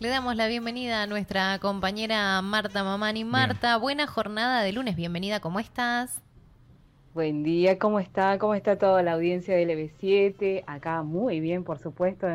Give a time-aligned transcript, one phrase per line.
[0.00, 3.24] Le damos la bienvenida a nuestra compañera Marta Mamani.
[3.24, 6.22] Marta, buena jornada de lunes, bienvenida, ¿cómo estás?
[7.14, 8.38] Buen día, ¿cómo está?
[8.38, 10.62] ¿Cómo está toda la audiencia del EB7?
[10.68, 12.28] Acá muy bien, por supuesto,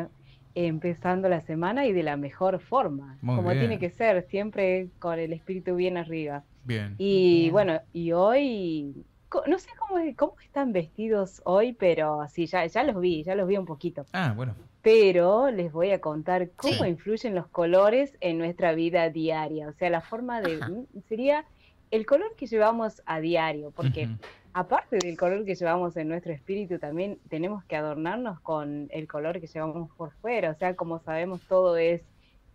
[0.54, 5.32] empezando la semana y de la mejor forma, como tiene que ser, siempre con el
[5.32, 6.44] espíritu bien arriba.
[6.64, 6.96] Bien.
[6.98, 9.06] Y bueno, y hoy,
[9.46, 13.48] no sé cómo, cómo están vestidos hoy, pero sí, ya, ya los vi, ya los
[13.48, 14.06] vi un poquito.
[14.12, 19.66] Ah, bueno pero les voy a contar cómo influyen los colores en nuestra vida diaria.
[19.66, 20.60] O sea, la forma de...
[21.08, 21.46] sería
[21.90, 24.10] el color que llevamos a diario, porque
[24.52, 29.40] aparte del color que llevamos en nuestro espíritu, también tenemos que adornarnos con el color
[29.40, 30.50] que llevamos por fuera.
[30.50, 32.02] O sea, como sabemos, todo es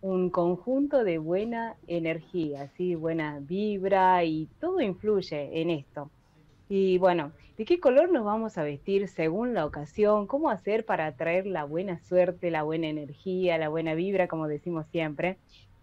[0.01, 2.93] un conjunto de buena energía, ¿sí?
[2.93, 6.11] buena vibra y todo influye en esto.
[6.71, 10.27] Y bueno, ¿de qué color nos vamos a vestir según la ocasión?
[10.27, 14.85] ¿Cómo hacer para atraer la buena suerte, la buena energía, la buena vibra, como decimos
[14.91, 15.37] siempre?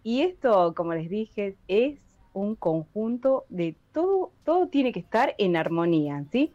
[0.05, 1.99] Y esto, como les dije, es
[2.33, 6.53] un conjunto de todo, todo tiene que estar en armonía, ¿sí?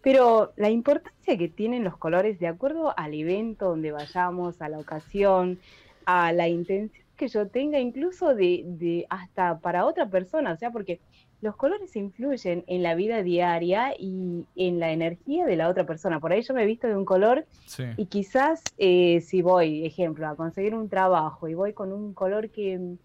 [0.00, 4.78] Pero la importancia que tienen los colores de acuerdo al evento donde vayamos, a la
[4.78, 5.58] ocasión,
[6.06, 10.70] a la intención que yo tenga, incluso de, de hasta para otra persona, o sea,
[10.70, 11.00] porque
[11.44, 16.18] los colores influyen en la vida diaria y en la energía de la otra persona.
[16.18, 17.44] Por ahí yo me he visto de un color
[17.98, 22.48] y quizás eh, si voy, ejemplo, a conseguir un trabajo y voy con un color
[22.48, 22.96] que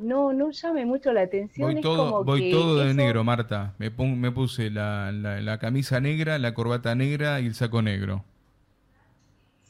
[0.00, 1.72] no no llame mucho la atención.
[1.72, 3.74] Voy todo, voy todo de negro, Marta.
[3.78, 8.24] Me, me puse la, la, camisa negra, la corbata negra y el saco negro.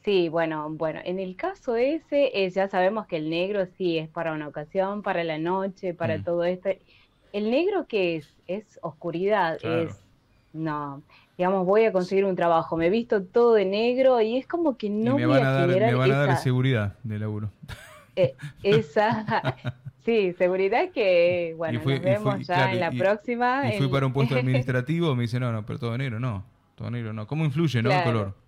[0.04, 4.08] Sí, bueno, bueno, en el caso ese eh, ya sabemos que el negro sí es
[4.08, 6.24] para una ocasión, para la noche, para mm.
[6.24, 6.68] todo esto
[7.32, 10.04] el negro que es, es oscuridad, es,
[10.52, 11.02] no,
[11.36, 14.76] digamos, voy a conseguir un trabajo, me he visto todo de negro y es como
[14.76, 17.50] que no me van a, dar, me van a dar seguridad de laburo.
[18.14, 19.56] Eh, esa,
[20.04, 23.74] sí, seguridad que, bueno, nos vemos ya en la próxima.
[23.74, 26.44] Y fui para un puesto administrativo, me dice, no, no, pero todo negro, no,
[26.76, 27.26] todo negro, no.
[27.26, 28.43] ¿Cómo influye, no, el color?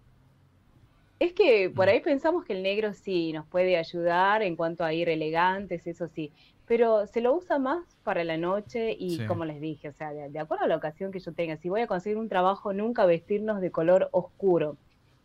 [1.18, 1.90] Es que por mm.
[1.90, 6.08] ahí pensamos que el negro sí nos puede ayudar en cuanto a ir elegantes, eso
[6.08, 6.30] sí,
[6.66, 10.38] pero se lo usa más para la noche y como les dije, o sea, de,
[10.38, 13.60] acuerdo a la ocasión que yo tenga, si voy a conseguir un trabajo, nunca vestirnos
[13.60, 14.76] de color oscuro.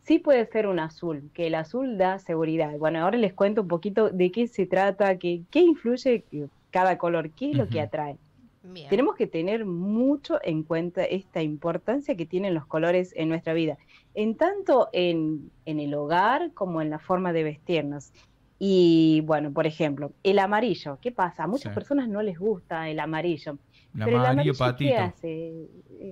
[0.04, 2.76] Sí puede ser un azul, que el azul da seguridad.
[2.78, 6.24] Bueno, ahora les cuento un poquito de qué se trata, qué, qué influye
[6.72, 8.18] cada color, qué es lo que atrae.
[8.90, 13.78] Tenemos que tener mucho en cuenta esta importancia que tienen los colores en nuestra vida,
[14.14, 18.12] en tanto en, en el hogar como en la forma de vestirnos.
[18.60, 21.46] Y bueno, por ejemplo, el amarillo, ¿qué pasa?
[21.46, 23.58] A muchas personas no les gusta el amarillo.
[23.96, 25.68] El pero amarillo, el amarillo ¿qué hace?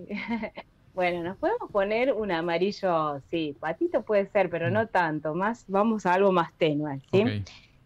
[0.95, 6.07] bueno, nos podemos poner un amarillo, sí, patito puede ser, pero no tanto, más vamos
[6.07, 7.43] a algo más tenue, ¿sí?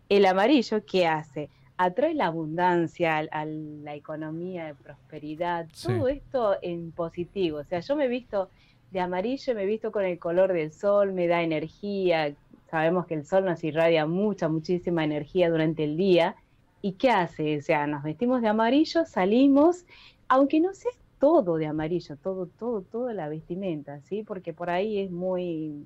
[0.07, 1.49] El amarillo, ¿qué hace?
[1.77, 7.59] Atrae la abundancia, a la economía de prosperidad, todo esto en positivo.
[7.59, 8.49] O sea, yo me he visto
[8.91, 12.35] de amarillo, me he visto con el color del sol, me da energía,
[12.73, 16.35] Sabemos que el sol nos irradia mucha, muchísima energía durante el día.
[16.81, 17.59] ¿Y qué hace?
[17.59, 19.85] O sea, nos vestimos de amarillo, salimos,
[20.27, 24.23] aunque no sea todo de amarillo, todo, todo, toda la vestimenta, ¿sí?
[24.23, 25.85] Porque por ahí es muy,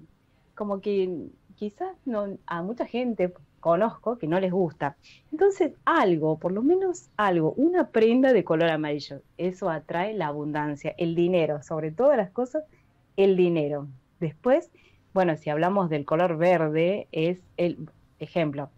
[0.56, 3.34] como que quizás no, a mucha gente
[3.68, 4.96] conozco que no les gusta.
[5.30, 10.96] Entonces, algo, por lo menos algo, una prenda de color amarillo, eso atrae la abundancia,
[10.98, 12.64] el dinero, sobre todas las cosas,
[13.18, 13.90] el dinero.
[14.22, 14.72] Después,
[15.14, 17.90] bueno, si hablamos del color verde, es el
[18.20, 18.70] ejemplo.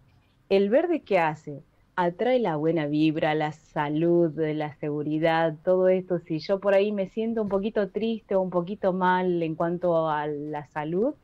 [0.48, 1.62] El verde que hace
[1.94, 6.18] atrae la buena vibra, la salud, la seguridad, todo esto.
[6.18, 10.08] Si yo por ahí me siento un poquito triste o un poquito mal en cuanto
[10.08, 11.14] a la salud,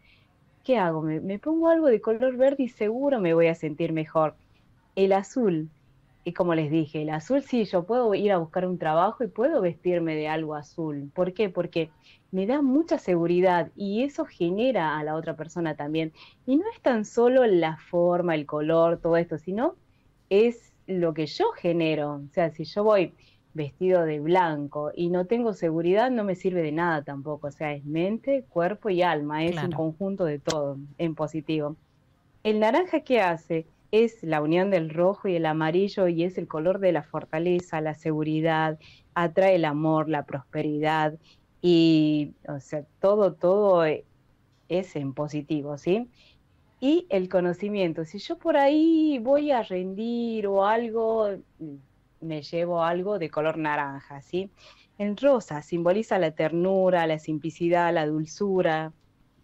[0.66, 1.00] ¿qué hago?
[1.00, 4.34] Me, pongo algo de color verde y seguro me voy a sentir mejor.
[4.96, 5.70] El azul
[6.24, 9.28] y como les dije, el azul sí, yo puedo ir a buscar un trabajo y
[9.28, 11.08] puedo vestirme de algo azul.
[11.14, 11.50] ¿Por qué?
[11.50, 11.88] Porque
[12.32, 16.12] me da mucha seguridad y eso genera a la otra persona también.
[16.46, 19.76] Y no es tan solo la forma, el color, todo esto, sino
[20.30, 22.14] es lo que yo genero.
[22.28, 23.14] O sea, si yo voy
[23.56, 27.48] vestido de blanco y no tengo seguridad, no me sirve de nada tampoco.
[27.48, 31.76] O sea, es mente, cuerpo y alma, es un conjunto de todo en positivo.
[32.44, 33.66] El naranja, ¿qué hace?
[33.92, 37.80] es la unión del rojo y el amarillo y es el color de la fortaleza,
[37.80, 38.78] la seguridad,
[39.14, 41.14] atrae el amor, la prosperidad
[41.62, 46.08] y, o sea, todo, todo es en positivo, ¿sí?
[46.80, 51.30] Y el conocimiento, si yo por ahí voy a rendir o algo,
[52.20, 54.50] me llevo algo de color naranja, ¿sí?
[54.98, 58.92] En rosa simboliza la ternura, la simplicidad, la dulzura,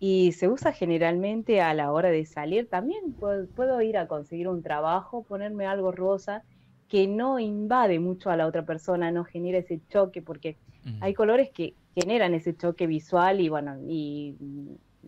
[0.05, 2.69] y se usa generalmente a la hora de salir.
[2.69, 6.43] También puedo, ir a conseguir un trabajo, ponerme algo rosa
[6.89, 10.59] que no invade mucho a la otra persona, no genera ese choque, porque
[11.01, 14.35] hay colores que generan ese choque visual y bueno, y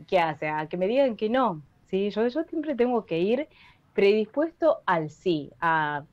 [0.07, 0.49] ¿qué hace?
[0.49, 2.11] A que me digan que no, ¿sí?
[2.11, 3.49] Yo, yo siempre tengo que ir
[3.95, 6.05] predispuesto al sí, a,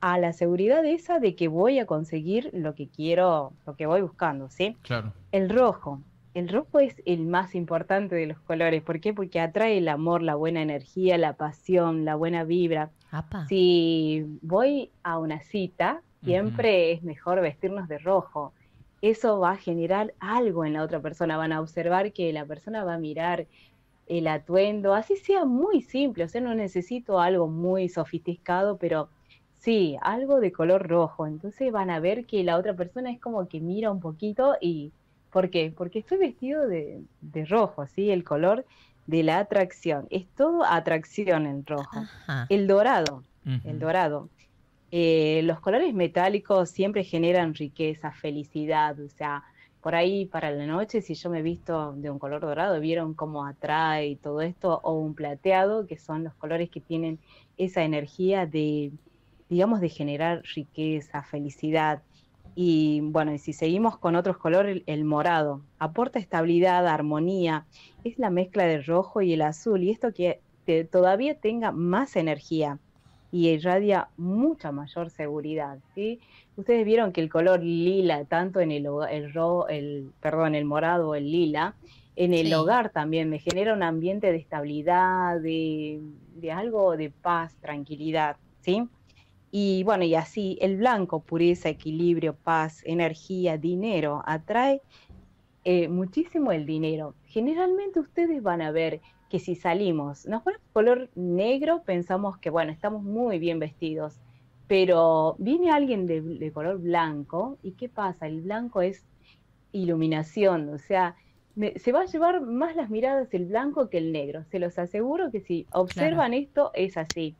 [0.00, 4.00] a la seguridad esa de que voy a conseguir lo que quiero, lo que voy
[4.00, 4.76] buscando, ¿sí?
[4.82, 5.12] Claro.
[5.32, 6.00] El rojo,
[6.38, 8.82] el rojo es el más importante de los colores.
[8.82, 9.12] ¿Por qué?
[9.12, 12.90] Porque atrae el amor, la buena energía, la pasión, la buena vibra.
[13.48, 18.52] Si voy a una cita, siempre es mejor vestirnos de rojo.
[19.00, 21.36] Eso va a generar algo en la otra persona.
[21.36, 23.46] Van a observar que la persona va a mirar
[24.06, 26.24] el atuendo, así sea muy simple.
[26.24, 29.08] O sea, no necesito algo muy sofisticado, pero
[29.58, 31.26] sí, algo de color rojo.
[31.26, 34.92] Entonces van a ver que la otra persona es como que mira un poquito y
[35.30, 35.72] ¿Por qué?
[35.76, 37.02] Porque estoy vestido de,
[37.48, 38.10] rojo, ¿sí?
[38.10, 38.64] El color
[39.06, 40.06] de la atracción.
[40.10, 42.04] Es todo atracción en rojo.
[42.48, 43.22] El dorado,
[43.64, 44.28] el dorado.
[44.90, 49.44] Eh, los colores metálicos siempre generan riqueza, felicidad, o sea,
[49.82, 53.12] por ahí para la noche, si yo me he visto de un color dorado, vieron
[53.12, 57.18] cómo atrae todo esto, o un plateado, que son los colores que tienen
[57.58, 58.92] esa energía de,
[59.48, 62.02] digamos, de generar riqueza, felicidad.
[62.54, 67.66] Y bueno, y si seguimos con otros colores, el, morado aporta estabilidad, armonía,
[68.04, 70.40] es la mezcla del rojo y el azul, y esto que
[70.90, 72.78] todavía tenga más energía
[73.30, 75.78] y irradia mucha mayor seguridad.
[75.94, 76.20] ¿sí?
[76.56, 79.32] Ustedes vieron que el color lila, tanto en el, el,
[79.68, 81.74] el, perdón, el morado o el lila,
[82.16, 86.00] en el hogar también me genera un ambiente de estabilidad, de,
[86.34, 88.36] de algo de paz, tranquilidad.
[88.60, 88.88] ¿sí?
[89.50, 94.82] Y bueno, y así el blanco, pureza, equilibrio, paz, energía, dinero, atrae
[95.64, 97.14] eh, muchísimo el dinero.
[97.26, 102.72] Generalmente ustedes van a ver que si salimos, nos ponemos color negro, pensamos que bueno,
[102.72, 104.18] estamos muy bien vestidos,
[104.66, 108.26] pero viene alguien de, color blanco y ¿qué pasa?
[108.26, 109.04] El blanco es
[109.72, 111.16] iluminación, o sea,
[111.76, 114.44] se va a llevar más las miradas el blanco que el negro.
[114.44, 117.34] Se los aseguro que si observan esto es así.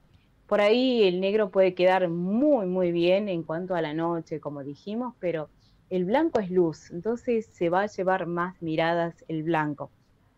[0.49, 4.65] Por ahí el negro puede quedar muy, muy bien en cuanto a la noche, como
[4.65, 5.50] dijimos, pero
[5.91, 9.91] el blanco es luz, entonces se va a llevar más miradas el blanco.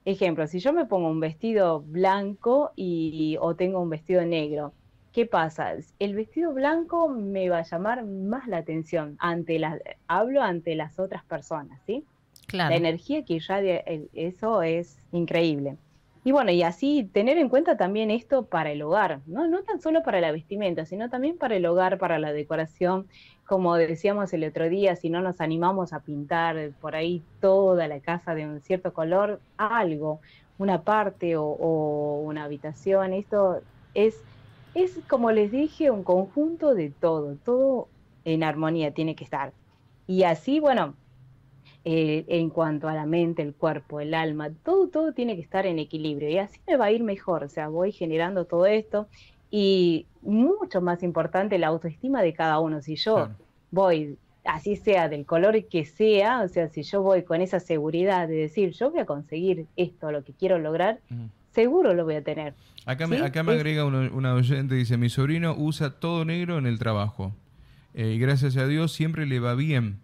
[0.04, 4.72] Ejemplo, si yo me pongo un vestido blanco y, o tengo un vestido negro,
[5.12, 5.74] ¿qué pasa?
[6.00, 9.78] El vestido blanco me va a llamar más la atención ante las,
[10.08, 12.04] hablo ante las otras personas, ¿sí?
[12.48, 12.70] Claro.
[12.70, 15.76] La energía que irradia eso es increíble.
[16.22, 19.46] Y bueno, y así tener en cuenta también esto para el hogar, ¿no?
[19.48, 23.08] No tan solo para la vestimenta, sino también para el hogar, para la decoración.
[23.46, 28.00] Como decíamos el otro día, si no nos animamos a pintar por ahí toda la
[28.00, 30.20] casa de un cierto color, algo,
[30.58, 33.62] una parte o, una habitación, esto
[33.94, 34.22] es,
[34.74, 37.88] es, como les dije, un conjunto de todo, todo
[38.24, 39.54] en armonía tiene que estar.
[40.06, 40.96] Y así, bueno,
[41.84, 45.66] eh, en cuanto a la mente, el cuerpo, el alma, todo, todo tiene que estar
[45.66, 49.08] en equilibrio y así me va a ir mejor, o sea, voy generando todo esto
[49.50, 53.30] y mucho más importante la autoestima de cada uno, si yo
[53.70, 58.28] voy, así sea del color que sea, o sea, si yo voy con esa seguridad
[58.28, 61.00] de decir, yo voy a conseguir esto, lo que quiero lograr,
[61.52, 62.54] seguro lo voy a tener.
[62.84, 66.66] Acá me, acá me agrega una, una oyente, dice, mi sobrino usa todo negro en
[66.66, 67.32] el trabajo.
[67.94, 69.98] Eh, y gracias a Dios siempre le va bien.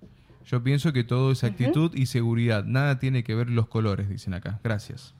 [0.47, 2.65] Yo pienso que todo es actitud y seguridad.
[2.65, 4.61] Nada tiene que ver los colores, dicen acá.
[4.62, 5.15] Gracias.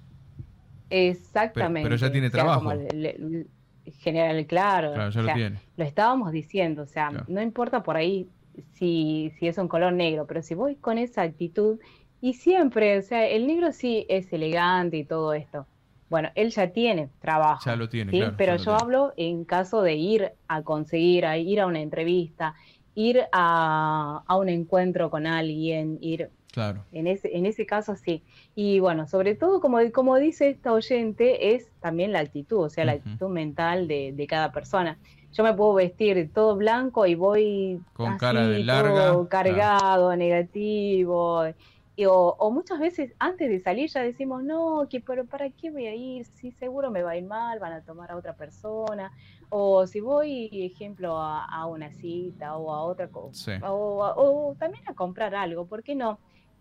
[0.89, 1.89] Exactamente.
[1.89, 2.73] Pero, ya tiene trabajo.
[3.99, 4.93] general, claro.
[4.95, 5.61] Claro, ya lo tiene.
[5.77, 8.29] Lo estábamos diciendo, o sea, no importa por ahí
[8.75, 11.79] si, si es un color negro, pero si voy con esa actitud
[12.21, 15.67] y siempre, o sea, el negro sí es elegante y todo esto.
[16.09, 17.63] Bueno, él ya tiene trabajo.
[17.65, 18.19] Ya lo tiene, ¿sí?
[18.19, 22.55] claro, Pero yo hablo en caso de ir a conseguir, a ir a una entrevista,
[22.97, 26.31] ir a, un encuentro con alguien, ir...
[26.53, 26.87] Claro.
[26.91, 28.23] En ese, en ese caso sí.
[28.55, 32.87] Y bueno, sobre todo, como, como dice esta oyente, es también la actitud, o sea,
[32.87, 34.97] la actitud mental de, cada persona.
[35.35, 41.45] Yo me puedo vestir todo blanco y voy con cara de larga, cargado, negativo.
[42.05, 45.95] O, muchas veces antes de salir ya decimos, no, que pero ¿para qué voy a
[45.95, 46.27] ir?
[46.27, 49.13] Si seguro me va a ir mal, van a tomar a otra persona.
[49.49, 55.35] O si voy, ejemplo, a, una cita o a otra cosa, o, también a comprar
[55.35, 56.19] algo, ¿por qué no?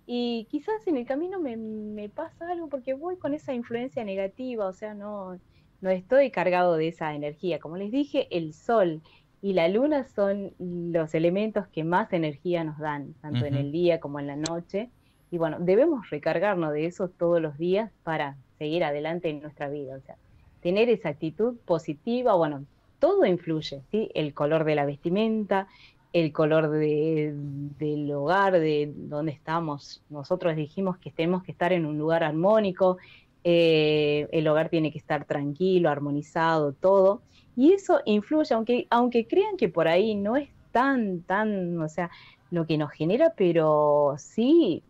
[0.07, 4.67] Y quizás en el camino me, me, pasa algo porque voy con esa influencia negativa,
[4.67, 5.39] o sea, no,
[5.81, 7.59] no estoy cargado de esa energía.
[7.59, 9.01] Como les dije, el sol
[9.41, 13.99] y la luna son los elementos que más energía nos dan, tanto en el día
[13.99, 14.89] como en la noche.
[15.35, 19.97] Y bueno, debemos recargarnos de eso todos los días para seguir adelante en nuestra vida.
[19.97, 20.15] O sea,
[20.61, 22.63] tener esa actitud positiva, bueno,
[22.99, 24.09] todo influye, ¿sí?
[24.15, 25.67] El color de la vestimenta,
[26.13, 30.01] el color del hogar, de donde estamos.
[30.09, 32.95] Nosotros dijimos que tenemos que estar en un lugar armónico,
[33.43, 37.23] eh, el hogar tiene que estar tranquilo, armonizado, todo.
[37.57, 42.09] Y eso influye, aunque, aunque crean que por ahí no es tan, tan, o sea,
[42.51, 44.81] lo que nos genera, pero sí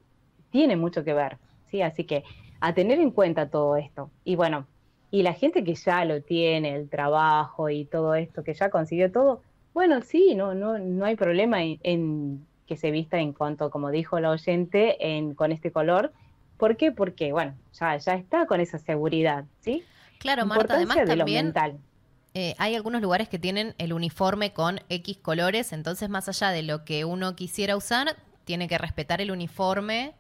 [0.56, 1.38] tiene mucho que ver,
[1.70, 1.82] ¿sí?
[1.82, 2.24] Así que
[2.62, 4.10] a tener en cuenta todo esto.
[4.24, 4.66] Y bueno,
[5.12, 9.12] y la gente que ya lo tiene, el trabajo y todo esto, que ya consiguió
[9.12, 9.42] todo,
[9.74, 14.18] bueno, sí, no, no, no hay problema en, que se vista en cuanto, como dijo
[14.22, 16.14] la oyente, en, con este color.
[16.56, 16.94] ¿Por qué?
[16.94, 19.84] Porque, bueno, ya, ya está con esa seguridad, ¿sí?
[20.20, 21.54] Claro, Marta, además también
[22.34, 26.64] eh, hay algunos lugares que tienen el uniforme con X colores, entonces más allá de
[26.64, 30.16] lo que uno quisiera usar, tiene que respetar el uniforme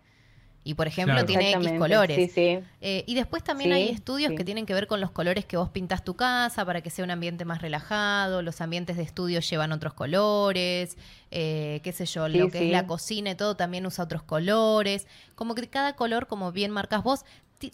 [0.67, 2.35] y, por ejemplo, tiene X colores.
[2.35, 5.69] Eh, y después también hay estudios que tienen que ver con los colores que vos
[5.69, 8.41] pintas tu casa para que sea un ambiente más relajado.
[8.41, 10.97] Los ambientes de estudio llevan otros colores,
[11.29, 15.05] eh, qué sé yo, lo que es la cocina y todo también usa otros colores.
[15.35, 17.25] Como que cada color, como bien marcas vos,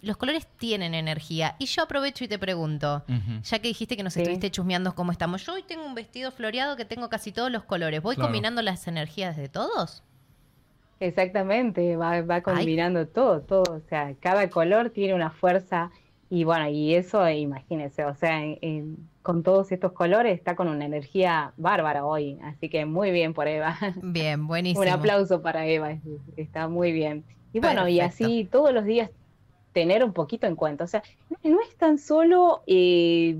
[0.02, 1.56] los colores tienen energía.
[1.58, 3.04] Y yo aprovecho y te pregunto,
[3.42, 6.76] ya que dijiste que nos estuviste chusmeando cómo estamos, yo hoy tengo un vestido floreado
[6.76, 8.02] que tengo casi todos los colores.
[8.02, 10.02] ¿Voy combinando las energías de todos?
[11.02, 13.64] Exactamente, va, combinando todo, todo.
[13.74, 15.90] O sea, cada color tiene una fuerza
[16.30, 18.40] y bueno, y eso, imagínense, o sea,
[19.22, 22.38] con todos estos colores está con una energía bárbara hoy.
[22.44, 23.76] Así que muy bien por Eva.
[24.02, 24.82] Bien, buenísimo.
[24.82, 25.98] Un aplauso para Eva,
[26.36, 27.24] está muy bien.
[27.52, 29.10] Y bueno, y así todos los días
[29.72, 30.84] tener un poquito en cuenta.
[30.84, 31.02] O sea,
[31.42, 33.38] no, es tan solo eh,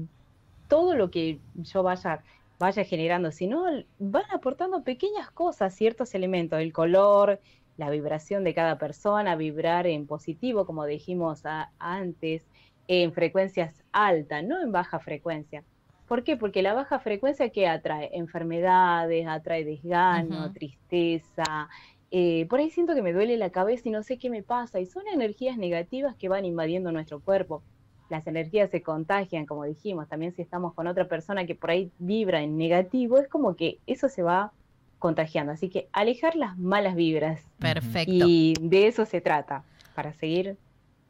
[0.68, 2.22] todo lo que yo vaya,
[2.62, 3.64] vaya generando, sino
[3.98, 7.40] van aportando pequeñas cosas, ciertos elementos, el color,
[7.76, 11.42] la vibración de cada persona, vibrar en positivo, como dijimos
[11.80, 12.46] antes,
[12.86, 15.64] en frecuencias altas, no en baja frecuencia.
[16.06, 16.36] ¿Por qué?
[16.36, 21.68] Porque la baja frecuencia que atrae enfermedades, atrae desgano, tristeza,
[22.12, 24.78] eh, por ahí siento que me duele la cabeza y no sé qué me pasa,
[24.78, 27.64] y son energías negativas que van invadiendo nuestro cuerpo.
[28.12, 31.90] Las energías se contagian, como dijimos, también si estamos con otra persona que por ahí
[31.98, 34.52] vibra en negativo, es como que eso se va
[34.98, 35.50] contagiando.
[35.50, 37.40] Así que alejar las malas vibras.
[37.58, 38.12] Perfecto.
[38.12, 39.64] Y de eso se trata,
[39.94, 40.58] para seguir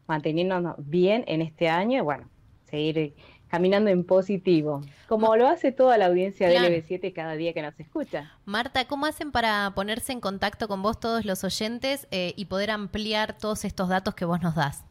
[0.07, 2.29] manteniéndonos bien en este año y bueno,
[2.71, 3.15] seguir
[3.49, 7.79] caminando en positivo, como lo hace toda la audiencia de LB7 cada día que nos
[7.81, 8.31] escucha.
[8.45, 12.71] Marta, ¿cómo hacen para ponerse en contacto con vos todos los oyentes eh, y poder
[12.71, 14.85] ampliar todos estos datos que vos nos das?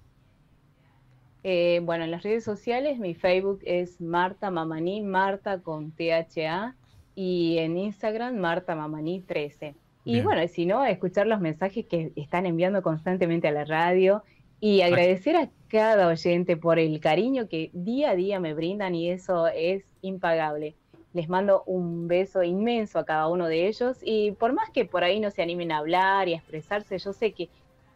[1.44, 6.76] Eh, bueno, en las redes sociales mi Facebook es Marta Mamani, Marta con THA,
[7.16, 9.76] y en Instagram Marta Mamani 13.
[10.04, 14.24] Y bueno, si no, escuchar los mensajes que están enviando constantemente a la radio
[14.60, 19.12] y agradecer a cada oyente por el cariño que día a día me brindan y
[19.12, 20.76] eso es impagable.
[21.14, 25.04] Les mando un beso inmenso a cada uno de ellos y por más que por
[25.04, 27.50] ahí no se animen a hablar y a expresarse, yo sé que,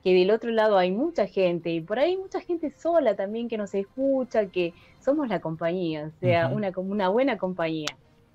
[0.05, 3.57] que del otro lado hay mucha gente y por ahí mucha gente sola también que
[3.57, 7.87] nos escucha, que somos la compañía, o sea, una, una buena compañía,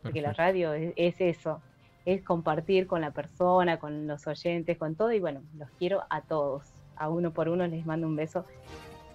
[0.03, 1.63] porque la radio es, es eso,
[2.05, 6.23] es compartir con la persona, con los oyentes, con todo y bueno, los quiero a
[6.23, 6.65] todos
[6.97, 8.45] a uno por uno les mando un beso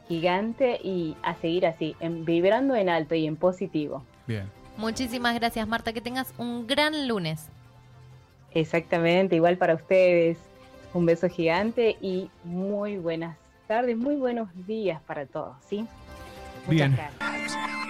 [0.07, 4.01] gigante y a seguir así, en, vibrando en alto y en positivo.
[4.27, 4.49] Bien.
[4.77, 7.49] Muchísimas gracias Marta, que tengas un gran lunes.
[8.51, 10.37] Exactamente, igual para ustedes.
[10.95, 13.37] Un beso gigante y muy buenas
[13.67, 15.85] tardes, muy buenos días para todos, ¿sí?
[16.65, 16.95] Muchas Bien.
[16.95, 17.84] gracias.